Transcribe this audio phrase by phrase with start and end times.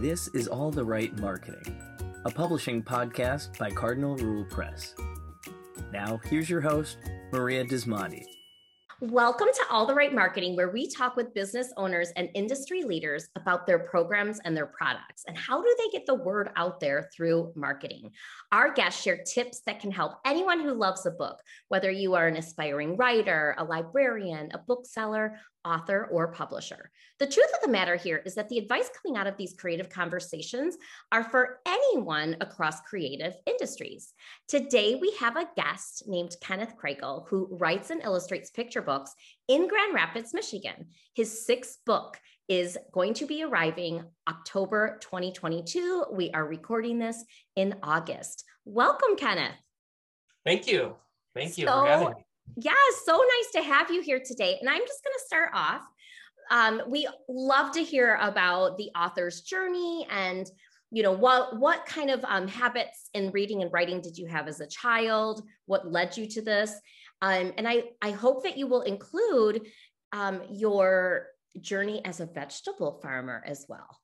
[0.00, 1.78] This is All the Right Marketing,
[2.24, 4.94] a publishing podcast by Cardinal Rule Press.
[5.92, 6.96] Now, here's your host,
[7.32, 8.24] Maria Dismondy.
[9.02, 13.28] Welcome to All the Right Marketing, where we talk with business owners and industry leaders
[13.36, 17.10] about their programs and their products and how do they get the word out there
[17.14, 18.10] through marketing.
[18.52, 22.26] Our guests share tips that can help anyone who loves a book, whether you are
[22.26, 26.90] an aspiring writer, a librarian, a bookseller, author, or publisher.
[27.18, 29.90] The truth of the matter here is that the advice coming out of these creative
[29.90, 30.76] conversations
[31.12, 34.12] are for anyone across creative industries.
[34.48, 39.14] Today, we have a guest named Kenneth Kraegel who writes and illustrates picture books
[39.48, 40.86] in Grand Rapids, Michigan.
[41.14, 42.18] His sixth book
[42.48, 46.06] is going to be arriving October 2022.
[46.12, 47.22] We are recording this
[47.54, 48.44] in August.
[48.64, 49.54] Welcome, Kenneth.
[50.44, 50.96] Thank you.
[51.34, 52.14] Thank you so, for having me.
[52.56, 52.72] Yeah,
[53.04, 54.58] so nice to have you here today.
[54.60, 55.82] And I'm just going to start off.
[56.50, 60.50] Um, we love to hear about the author's journey and
[60.90, 64.48] you know what what kind of um, habits in reading and writing did you have
[64.48, 66.74] as a child what led you to this
[67.22, 69.62] um, and i i hope that you will include
[70.12, 71.28] um, your
[71.60, 74.00] journey as a vegetable farmer as well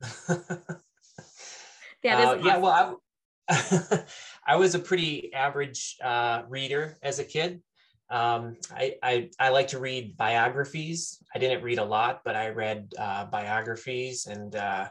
[0.00, 2.46] that is uh, awesome.
[2.46, 3.02] yeah well
[3.48, 7.62] I, was a pretty average uh, reader as a kid.
[8.10, 11.22] Um, I, I, I like to read biographies.
[11.34, 14.88] I didn't read a lot, but I read uh, biographies and uh,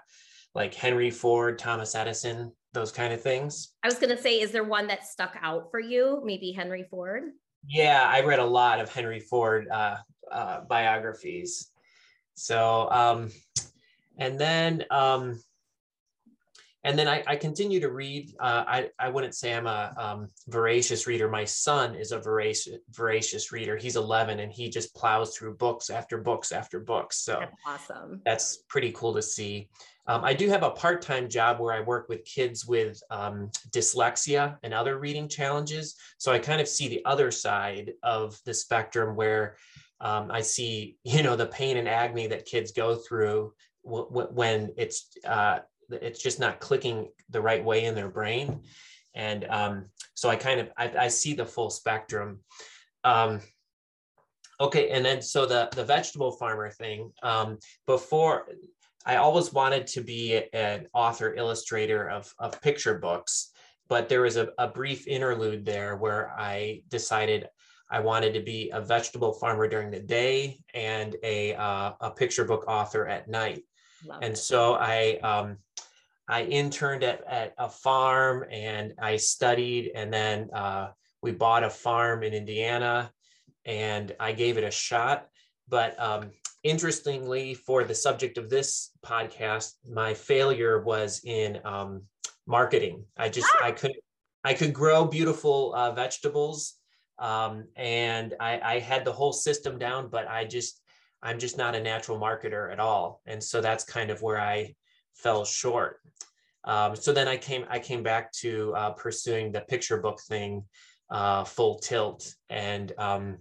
[0.53, 3.73] like Henry Ford, Thomas Edison, those kind of things.
[3.83, 6.21] I was going to say, is there one that stuck out for you?
[6.23, 7.23] Maybe Henry Ford?
[7.67, 9.97] Yeah, I read a lot of Henry Ford uh,
[10.31, 11.71] uh, biographies.
[12.35, 13.31] So, um,
[14.17, 15.41] and then um,
[16.85, 18.35] and then I, I continue to read.
[18.39, 21.27] Uh, I, I wouldn't say I'm a um, voracious reader.
[21.27, 23.75] My son is a voracious, voracious reader.
[23.75, 27.17] He's 11 and he just plows through books after books after books.
[27.17, 28.21] So that's awesome.
[28.23, 29.67] That's pretty cool to see.
[30.05, 33.49] Um, I do have a part time job where I work with kids with um,
[33.71, 35.95] dyslexia and other reading challenges.
[36.19, 39.57] So I kind of see the other side of the spectrum where
[40.01, 43.53] um, I see, you know, the pain and agony that kids go through
[43.83, 45.59] when it's uh,
[45.89, 48.61] it's just not clicking the right way in their brain
[49.13, 52.39] and um, so i kind of I, I, see the full spectrum
[53.03, 53.41] um,
[54.59, 58.47] okay and then so the the vegetable farmer thing um, before
[59.05, 63.51] i always wanted to be an author illustrator of, of picture books
[63.87, 67.47] but there was a, a brief interlude there where i decided
[67.89, 72.45] I wanted to be a vegetable farmer during the day and a, uh, a picture
[72.45, 73.63] book author at night.
[74.05, 74.37] Love and it.
[74.37, 75.57] so I um,
[76.27, 80.89] I interned at, at a farm and I studied, and then uh,
[81.21, 83.11] we bought a farm in Indiana,
[83.65, 85.27] and I gave it a shot.
[85.67, 86.31] But um,
[86.63, 92.03] interestingly, for the subject of this podcast, my failure was in um,
[92.47, 93.05] marketing.
[93.17, 93.99] I just I couldn't
[94.43, 96.75] I could grow beautiful uh, vegetables,
[97.17, 100.81] um, and I, I had the whole system down, but I just
[101.25, 103.21] I'm just not a natural marketer at all.
[103.25, 104.75] And so that's kind of where I
[105.15, 105.99] fell short.
[106.65, 110.63] Um, so then I came I came back to uh, pursuing the picture book thing
[111.09, 113.37] uh, full tilt and um,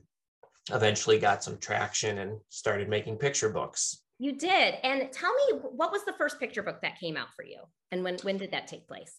[0.72, 4.02] eventually got some traction and started making picture books.
[4.18, 4.76] You did.
[4.82, 7.60] And tell me what was the first picture book that came out for you
[7.92, 9.18] and when when did that take place?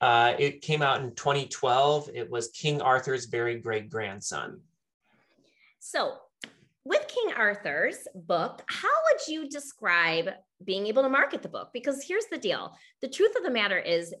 [0.00, 2.10] Uh, it came out in 2012.
[2.14, 4.60] It was King Arthur's very great grandson.
[5.80, 6.16] So
[6.86, 10.28] with King Arthur's book, how would you describe
[10.64, 11.70] being able to market the book?
[11.72, 14.14] Because here's the deal the truth of the matter is,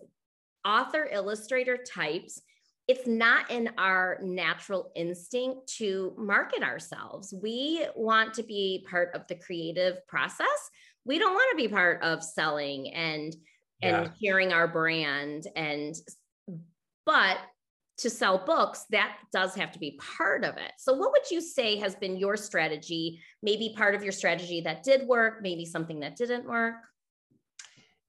[0.64, 2.42] author illustrator types,
[2.88, 7.32] it's not in our natural instinct to market ourselves.
[7.40, 10.46] We want to be part of the creative process.
[11.04, 13.34] We don't want to be part of selling and
[13.80, 14.02] yeah.
[14.02, 15.94] and sharing our brand and
[17.04, 17.38] but
[17.98, 20.72] to sell books, that does have to be part of it.
[20.78, 23.20] So, what would you say has been your strategy?
[23.42, 26.74] Maybe part of your strategy that did work, maybe something that didn't work?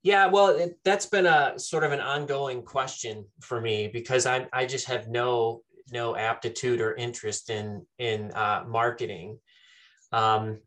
[0.04, 4.48] Yeah, well, it, that's been a sort of an ongoing question for me because I
[4.54, 9.39] I just have no no aptitude or interest in in uh, marketing.
[10.12, 10.60] Um,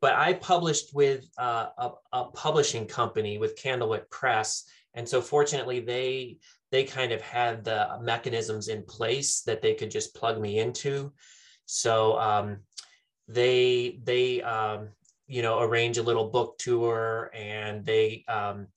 [0.00, 4.64] but I published with uh, a, a publishing company with Candlewick Press,
[4.94, 6.38] and so fortunately they
[6.70, 11.12] they kind of had the mechanisms in place that they could just plug me into.
[11.66, 12.58] So um,
[13.26, 14.88] they they um,
[15.26, 18.68] you know arrange a little book tour and they um,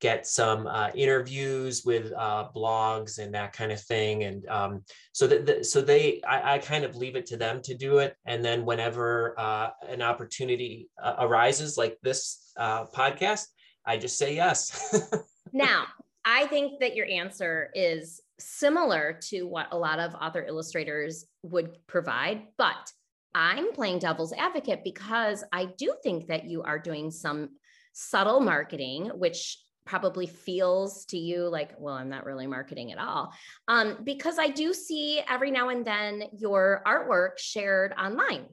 [0.00, 4.24] get some uh, interviews with uh, blogs and that kind of thing.
[4.24, 7.62] And um, so that the, so they I, I, kind of leave it to them
[7.62, 8.14] to do it.
[8.26, 13.46] And then whenever uh, an opportunity uh, arises like this uh, podcast,
[13.86, 14.94] I just say yes.
[15.52, 15.86] now,
[16.26, 21.78] I think that your answer is similar to what a lot of author illustrators would
[21.86, 22.92] provide, but
[23.32, 27.50] I'm playing devil's advocate because I do think that you are doing some
[27.92, 33.32] subtle marketing, which probably feels to you like, well, I'm not really marketing at all.
[33.68, 38.46] Um, because I do see every now and then your artwork shared online,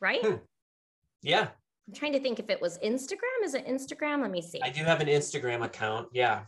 [0.00, 0.24] right?
[0.24, 0.36] Hmm.
[1.22, 1.48] Yeah.
[1.92, 3.44] I'm trying to think if it was Instagram.
[3.44, 4.22] Is it Instagram?
[4.22, 4.62] Let me see.
[4.62, 6.08] I do have an Instagram account.
[6.12, 6.44] Yeah.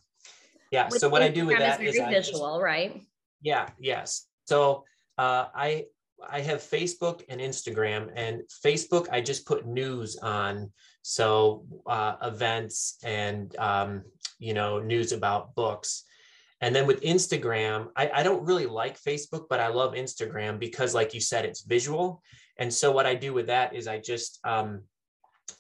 [0.71, 0.89] Yeah.
[0.89, 3.03] So what Instagram I do with that is, is visual, just, right?
[3.43, 3.69] Yeah.
[3.79, 4.27] Yes.
[4.47, 4.85] So
[5.19, 5.85] uh, I
[6.27, 12.97] I have Facebook and Instagram, and Facebook I just put news on, so uh, events
[13.05, 14.03] and um,
[14.39, 16.05] you know news about books.
[16.63, 20.95] And then with Instagram, I, I don't really like Facebook, but I love Instagram because,
[20.95, 22.23] like you said, it's visual.
[22.57, 24.81] And so what I do with that is I just um,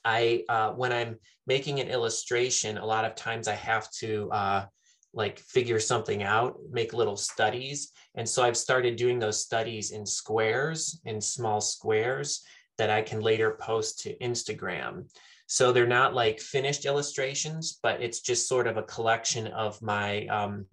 [0.05, 4.67] I uh, when I'm making an illustration, a lot of times I have to uh,
[5.13, 7.93] like figure something out, make little studies.
[8.15, 12.43] And so I've started doing those studies in squares, in small squares
[12.79, 15.07] that I can later post to Instagram.
[15.47, 20.27] So they're not like finished illustrations, but it's just sort of a collection of my
[20.27, 20.67] um,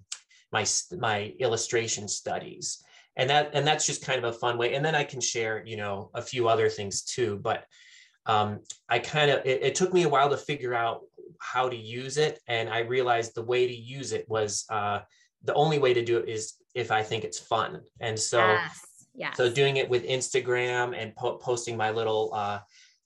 [0.52, 0.66] my
[0.98, 2.84] my illustration studies,
[3.16, 4.74] and that and that's just kind of a fun way.
[4.74, 7.40] And then I can share, you know, a few other things too.
[7.44, 7.66] But
[8.26, 8.60] um,
[8.90, 11.02] I kind of it, it, took me a while to figure out
[11.40, 12.40] how to use it.
[12.48, 15.00] And I realized the way to use it was uh,
[15.44, 17.82] the only way to do it is if I think it's fun.
[18.00, 18.80] And so, yes.
[19.14, 19.38] Yes.
[19.38, 22.60] so doing it with Instagram and po- posting my little uh,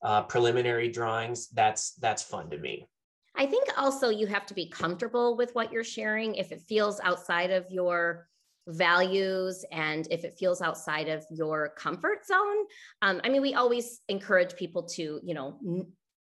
[0.03, 2.87] uh, preliminary drawings, that's that's fun to me.
[3.35, 6.35] I think also you have to be comfortable with what you're sharing.
[6.35, 8.27] If it feels outside of your
[8.67, 12.65] values and if it feels outside of your comfort zone
[13.01, 15.59] um, i mean we always encourage people to you know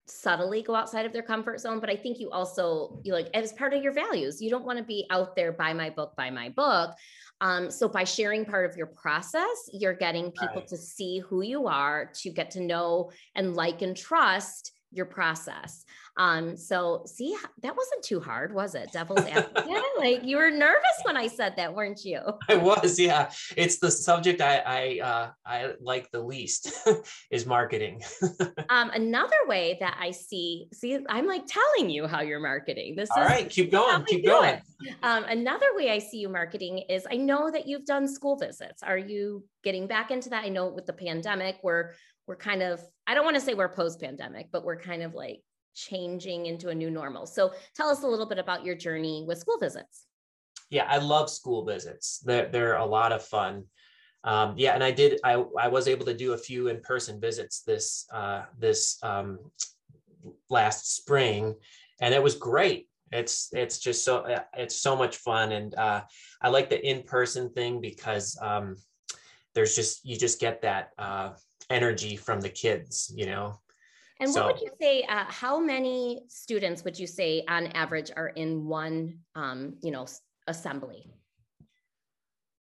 [0.07, 3.53] subtly go outside of their comfort zone but i think you also you like as
[3.53, 6.31] part of your values you don't want to be out there buy my book buy
[6.31, 6.95] my book
[7.41, 10.67] um, so by sharing part of your process you're getting people right.
[10.69, 15.85] to see who you are to get to know and like and trust your process.
[16.19, 18.93] Um, so see, that wasn't too hard, was it?
[18.93, 19.83] Devil's advocate.
[19.99, 22.21] like you were nervous when I said that, weren't you?
[22.49, 23.31] I was, yeah.
[23.57, 26.73] It's the subject I I uh, I like the least
[27.31, 28.03] is marketing.
[28.69, 32.95] um, another way that I see, see, I'm like telling you how you're marketing.
[32.97, 33.49] This all is right.
[33.49, 34.05] Keep going.
[34.05, 34.61] Keep going.
[35.03, 38.83] Um, another way I see you marketing is I know that you've done school visits.
[38.83, 40.45] Are you getting back into that?
[40.45, 41.93] I know with the pandemic, we're
[42.27, 45.15] we're kind of, I don't want to say we're post pandemic, but we're kind of
[45.15, 45.43] like
[45.75, 47.27] changing into a new normal.
[47.27, 50.07] So tell us a little bit about your journey with school visits.
[50.71, 52.21] Yeah, I love school visits.
[52.21, 53.65] They're, they're a lot of fun.
[54.25, 55.19] Um, yeah, and I did.
[55.25, 59.39] I I was able to do a few in person visits this uh, this um,
[60.49, 61.57] last spring,
[62.01, 62.89] and it was great.
[63.11, 64.25] It's it's just so
[64.57, 66.03] it's so much fun, and uh,
[66.41, 68.77] I like the in person thing because um,
[69.55, 71.31] there's just you just get that uh,
[71.73, 73.59] energy from the kids, you know.
[74.21, 75.03] And so, what would you say?
[75.09, 80.07] Uh, how many students would you say, on average, are in one, um, you know,
[80.47, 81.09] assembly?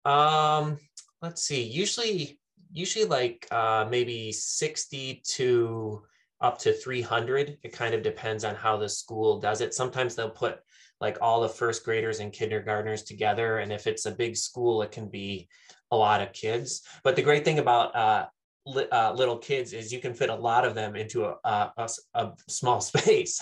[0.05, 0.79] Um,
[1.21, 1.61] let's see.
[1.61, 2.39] Usually,
[2.71, 6.01] usually like uh, maybe sixty to
[6.39, 7.59] up to three hundred.
[7.63, 9.75] It kind of depends on how the school does it.
[9.75, 10.59] Sometimes they'll put
[10.99, 14.91] like all the first graders and kindergartners together, and if it's a big school, it
[14.91, 15.47] can be
[15.91, 16.81] a lot of kids.
[17.03, 18.25] But the great thing about uh,
[18.65, 21.89] li- uh, little kids is you can fit a lot of them into a, a,
[22.15, 23.41] a small space.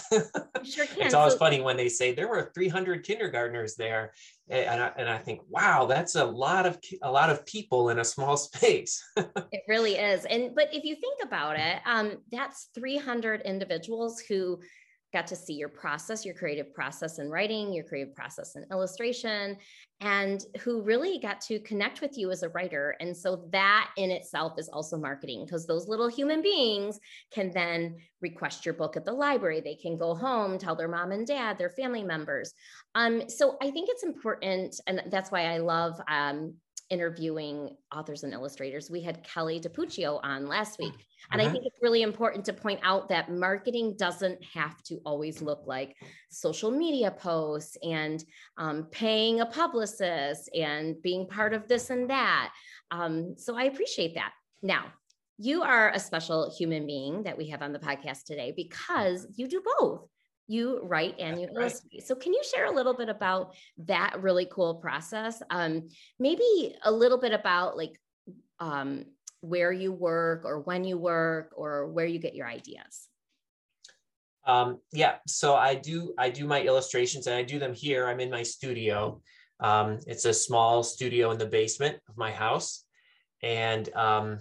[0.63, 1.01] sure can.
[1.01, 4.13] it's always so- funny when they say there were 300 kindergartners there,
[4.49, 7.99] and I, and I think, wow, that's a lot of a lot of people in
[7.99, 9.03] a small space.
[9.17, 14.59] it really is, and but if you think about it, um, that's 300 individuals who
[15.11, 19.57] got to see your process, your creative process in writing, your creative process in illustration,
[20.01, 22.95] and who really got to connect with you as a writer.
[23.01, 26.99] And so that in itself is also marketing because those little human beings
[27.31, 29.59] can then request your book at the library.
[29.59, 32.53] They can go home, tell their mom and dad, their family members.
[32.95, 36.55] Um, so I think it's important, and that's why I love um,
[36.89, 38.89] interviewing authors and illustrators.
[38.89, 40.93] We had Kelly DiPucchio on last week.
[41.31, 41.49] And uh-huh.
[41.49, 45.63] I think it's really important to point out that marketing doesn't have to always look
[45.65, 45.95] like
[46.29, 48.23] social media posts and
[48.57, 52.51] um, paying a publicist and being part of this and that.
[52.91, 54.31] Um, so I appreciate that.
[54.61, 54.85] Now,
[55.37, 59.47] you are a special human being that we have on the podcast today because you
[59.47, 60.07] do both
[60.49, 61.91] you write and you illustrate.
[61.93, 62.03] Right.
[62.03, 63.53] So can you share a little bit about
[63.85, 65.43] that really cool process?
[65.51, 68.01] Um, maybe a little bit about like
[68.59, 69.05] um,
[69.41, 73.07] where you work or when you work or where you get your ideas.
[74.45, 78.07] Um, yeah, so I do I do my illustrations and I do them here.
[78.07, 79.21] I'm in my studio.
[79.59, 82.85] Um, it's a small studio in the basement of my house,
[83.43, 84.39] and um,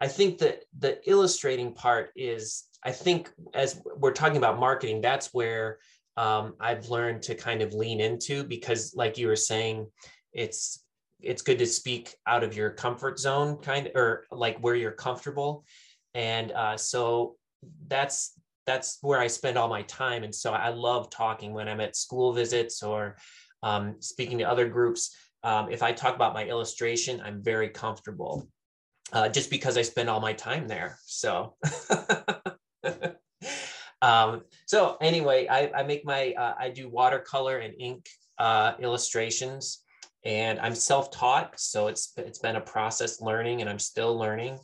[0.00, 5.32] I think that the illustrating part is I think as we're talking about marketing, that's
[5.32, 5.78] where
[6.16, 9.86] um, I've learned to kind of lean into because, like you were saying,
[10.32, 10.84] it's
[11.20, 14.92] it's good to speak out of your comfort zone, kind of, or like where you're
[14.92, 15.64] comfortable,
[16.14, 17.36] and uh, so
[17.88, 20.22] that's that's where I spend all my time.
[20.22, 23.16] And so I love talking when I'm at school visits or
[23.62, 25.14] um, speaking to other groups.
[25.42, 28.48] Um, if I talk about my illustration, I'm very comfortable
[29.12, 30.98] uh, just because I spend all my time there.
[31.04, 31.56] So,
[34.02, 39.82] um, so anyway, I, I make my, uh, I do watercolor and ink uh, illustrations
[40.24, 41.58] and I'm self-taught.
[41.60, 44.58] So it's, it's been a process learning and I'm still learning.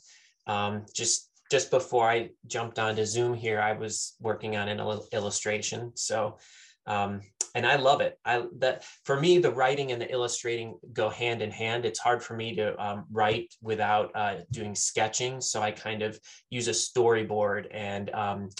[0.46, 4.80] Um, just just before I jumped onto Zoom here, I was working on an
[5.12, 5.92] illustration.
[5.94, 6.38] So,
[6.86, 7.20] um,
[7.54, 8.18] and I love it.
[8.24, 11.84] I that for me, the writing and the illustrating go hand in hand.
[11.84, 15.40] It's hard for me to um, write without uh, doing sketching.
[15.40, 16.18] So I kind of
[16.50, 18.50] use a storyboard and um,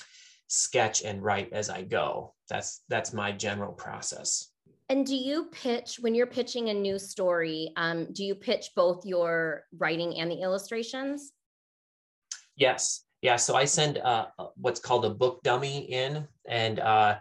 [0.49, 2.35] sketch and write as I go.
[2.49, 4.51] That's that's my general process.
[4.89, 7.73] And do you pitch when you're pitching a new story?
[7.77, 11.33] Um, do you pitch both your writing and the illustrations?
[12.57, 13.03] Yes.
[13.21, 13.37] Yeah.
[13.37, 14.27] So I send uh,
[14.57, 17.19] what's called a book dummy in, and uh,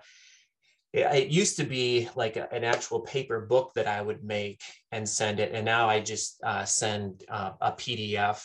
[0.93, 5.07] it, used to be like a, an actual paper book that I would make and
[5.07, 8.43] send it, and now I just uh, send uh, a PDF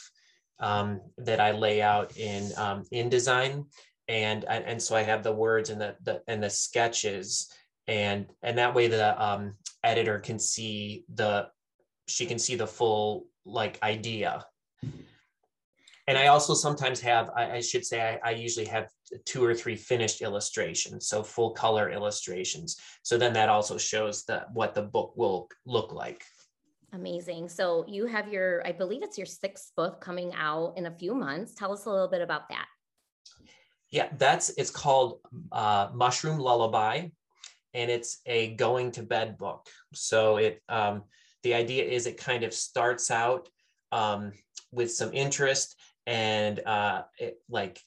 [0.58, 3.66] um, that I lay out in um, InDesign,
[4.10, 7.50] and and so I have the words and the, the and the sketches,
[7.86, 11.48] and and that way the um, editor can see the
[12.08, 14.44] she can see the full like idea
[16.10, 18.88] and I also sometimes have, I, I should say, I, I, usually have
[19.24, 22.80] two or three finished illustrations, so full color illustrations.
[23.04, 26.24] So then that also shows that what the book will look like.
[26.92, 27.48] Amazing.
[27.48, 31.14] So you have your, I believe it's your sixth book coming out in a few
[31.14, 31.54] months.
[31.54, 32.66] Tell us a little bit about that.
[33.90, 35.20] Yeah, that's it's called
[35.50, 37.08] uh, Mushroom Lullaby,
[37.74, 39.66] and it's a going to bed book.
[39.94, 41.02] So it um,
[41.42, 43.48] the idea is it kind of starts out
[43.90, 44.32] um,
[44.70, 47.80] with some interest and uh, it, like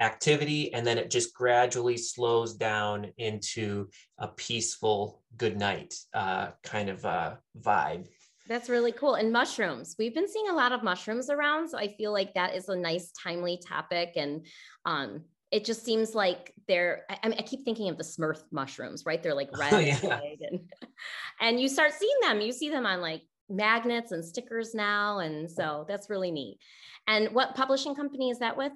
[0.00, 3.88] activity, and then it just gradually slows down into
[4.18, 8.08] a peaceful good night uh, kind of uh, vibe.
[8.52, 9.14] That's really cool.
[9.14, 12.54] And mushrooms, we've been seeing a lot of mushrooms around, so I feel like that
[12.54, 14.44] is a nice, timely topic, and
[14.84, 17.06] um, it just seems like they're.
[17.08, 19.22] I, I, keep thinking of the Smurf mushrooms, right?
[19.22, 20.20] They're like oh, red, oh, yeah.
[20.50, 20.60] and,
[21.40, 22.42] and you start seeing them.
[22.42, 26.58] You see them on like magnets and stickers now, and so that's really neat.
[27.06, 28.72] And what publishing company is that with?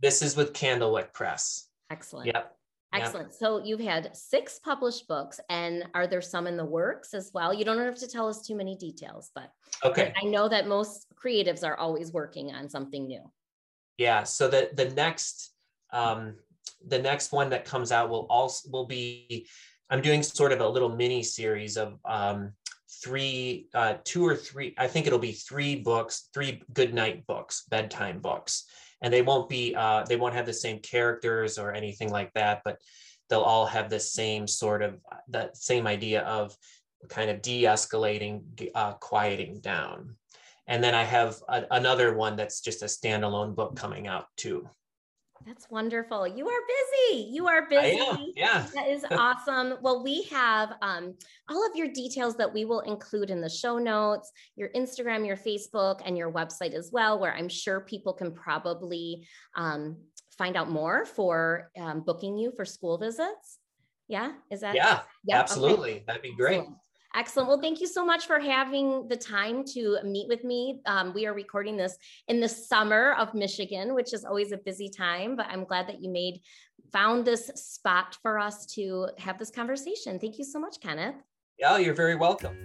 [0.00, 1.66] This is with Candlewick Press.
[1.90, 2.26] Excellent.
[2.26, 2.54] Yep.
[2.94, 3.28] Excellent.
[3.28, 3.38] Yep.
[3.38, 7.52] So you've had six published books, and are there some in the works as well?
[7.52, 9.50] You don't have to tell us too many details, but
[9.84, 10.12] okay.
[10.20, 13.22] I know that most creatives are always working on something new.
[13.98, 14.22] Yeah.
[14.24, 15.50] So the the next
[15.92, 16.36] um,
[16.86, 19.48] the next one that comes out will also will be
[19.90, 22.52] I'm doing sort of a little mini series of um,
[23.02, 27.64] three, uh, two or three, I think it'll be three books, three good night books,
[27.68, 28.64] bedtime books.
[29.02, 32.62] And they won't be, uh, they won't have the same characters or anything like that,
[32.64, 32.78] but
[33.28, 34.98] they'll all have the same sort of,
[35.28, 36.56] that same idea of
[37.08, 40.16] kind of de-escalating, uh, quieting down.
[40.66, 44.68] And then I have a, another one that's just a standalone book coming out too.
[45.46, 46.26] That's wonderful.
[46.26, 47.28] You are busy.
[47.30, 48.00] You are busy.
[48.00, 48.32] I am.
[48.34, 48.66] Yeah.
[48.74, 49.74] That is awesome.
[49.82, 51.14] Well, we have um,
[51.48, 55.36] all of your details that we will include in the show notes, your Instagram, your
[55.36, 59.96] Facebook, and your website as well, where I'm sure people can probably um,
[60.36, 63.58] find out more for um, booking you for school visits.
[64.08, 64.32] Yeah.
[64.50, 64.74] Is that?
[64.74, 65.96] Yeah, yeah absolutely.
[65.96, 66.04] Okay.
[66.06, 66.64] That'd be great.
[67.16, 67.48] Excellent.
[67.48, 70.80] Well, thank you so much for having the time to meet with me.
[70.86, 74.88] Um, we are recording this in the summer of Michigan, which is always a busy
[74.88, 76.40] time, but I'm glad that you made
[76.92, 80.18] found this spot for us to have this conversation.
[80.18, 81.14] Thank you so much, Kenneth.
[81.56, 82.56] Yeah, you're very welcome.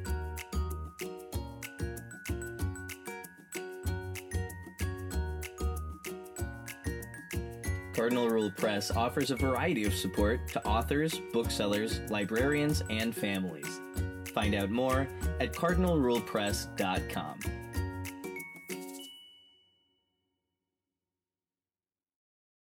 [7.93, 13.81] Cardinal Rule Press offers a variety of support to authors, booksellers, librarians, and families.
[14.29, 15.07] Find out more
[15.39, 17.58] at cardinalrulepress.com.